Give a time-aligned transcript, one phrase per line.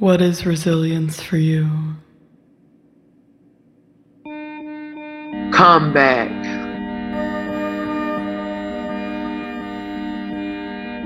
[0.00, 1.68] What is resilience for you?
[5.52, 6.30] Come back.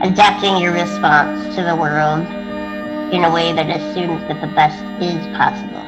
[0.00, 2.24] Adapting your response to the world
[3.12, 5.82] in a way that assumes that the best is possible.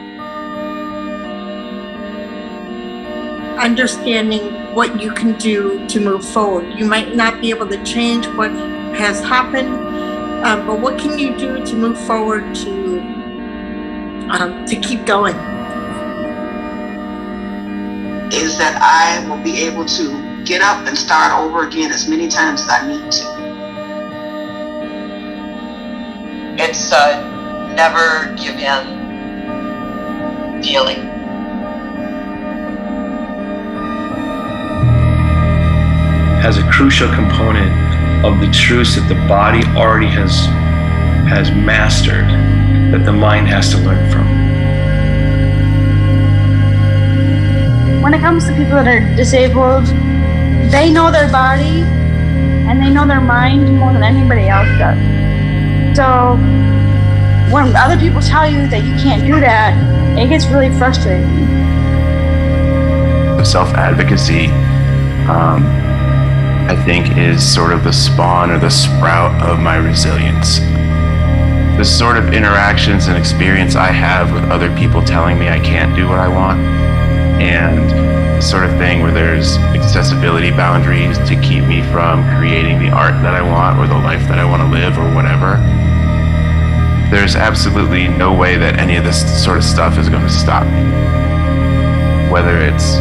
[3.61, 6.77] Understanding what you can do to move forward.
[6.77, 8.50] You might not be able to change what
[8.98, 9.96] has happened,
[10.47, 13.01] um, but what can you do to move forward to
[14.30, 15.34] um, to keep going?
[18.33, 22.29] Is that I will be able to get up and start over again as many
[22.29, 23.27] times as I need to.
[26.62, 27.20] It's a
[27.75, 31.11] never give in feeling.
[36.45, 37.86] As a crucial component
[38.25, 40.47] of the truths that the body already has
[41.29, 42.29] has mastered
[42.92, 44.27] that the mind has to learn from.
[48.03, 49.87] When it comes to people that are disabled,
[50.70, 51.83] they know their body
[52.69, 54.98] and they know their mind more than anybody else does.
[55.97, 56.37] So
[57.53, 59.72] when other people tell you that you can't do that,
[60.19, 61.27] it gets really frustrating.
[63.44, 64.47] Self advocacy,
[65.28, 65.64] um,
[66.69, 70.59] I think, is sort of the spawn or the sprout of my resilience.
[71.78, 75.94] The sort of interactions and experience I have with other people telling me I can't
[75.94, 76.59] do what I want,
[77.41, 77.91] and
[78.37, 83.14] the sort of thing where there's accessibility boundaries to keep me from creating the art
[83.22, 85.56] that I want or the life that I want to live or whatever.
[87.11, 90.64] There's absolutely no way that any of this sort of stuff is going to stop
[90.64, 90.83] me.
[92.33, 92.97] Whether it's,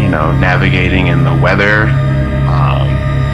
[0.00, 1.86] you know, navigating in the weather,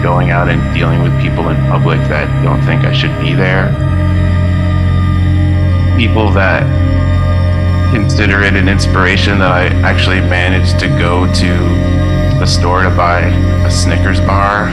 [0.06, 3.74] going out and dealing with people in public that don't think I should be there,
[5.98, 6.62] people that
[7.92, 13.22] consider it an inspiration that I actually managed to go to the store to buy
[13.66, 14.68] a Snickers bar.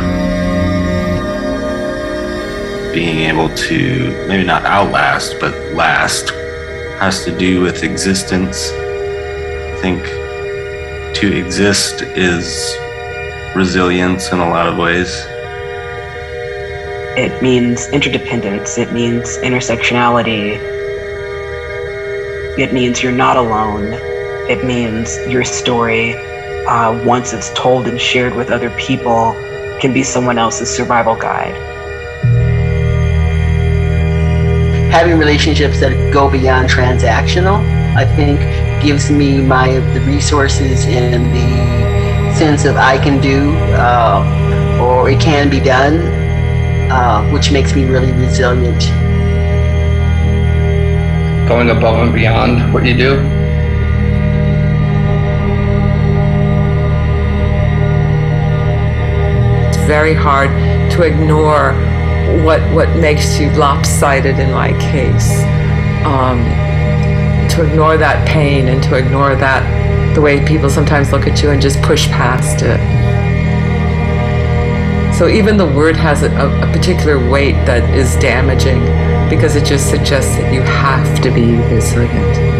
[2.94, 6.30] Being able to maybe not outlast, but last
[7.00, 8.70] has to do with existence.
[8.72, 10.04] I think
[11.16, 12.78] to exist is
[13.56, 15.25] resilience in a lot of ways.
[17.16, 20.59] It means interdependence, it means intersectionality,
[22.56, 23.94] it means you're not alone.
[24.47, 26.13] It means your story,
[26.68, 29.34] uh, once it's told and shared with other people,
[29.80, 31.56] can be someone else's survival guide.
[34.92, 37.58] Having relationships that go beyond transactional,
[37.96, 38.40] I think,
[38.84, 42.03] gives me my the resources and the
[42.36, 46.00] sense of I can do uh, or it can be done,
[46.92, 48.84] uh, which makes me really resilient
[51.48, 53.14] going above and beyond what you do.
[59.68, 60.50] It's very hard
[60.92, 61.74] to ignore
[62.44, 65.44] what what makes you lopsided in my case.
[66.06, 66.44] Um,
[67.50, 69.83] to ignore that pain and to ignore that
[70.13, 72.79] the way people sometimes look at you and just push past it.
[75.18, 78.81] So even the word has a, a particular weight that is damaging
[79.29, 82.53] because it just suggests that you have to be resilient.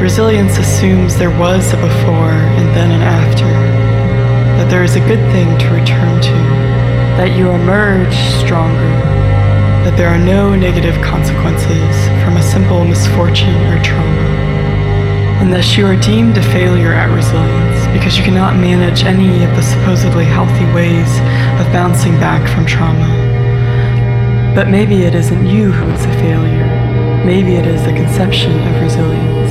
[0.00, 3.44] Resilience assumes there was a before and then an after,
[4.56, 6.32] that there is a good thing to return to,
[7.16, 8.92] that you emerge stronger,
[9.86, 11.94] that there are no negative consequences
[12.26, 14.26] from a simple misfortune or trauma,
[15.38, 19.50] and thus you are deemed a failure at resilience because you cannot manage any of
[19.54, 21.06] the supposedly healthy ways
[21.62, 23.06] of bouncing back from trauma.
[24.56, 26.66] But maybe it isn't you who is a failure.
[27.24, 29.45] Maybe it is the conception of resilience.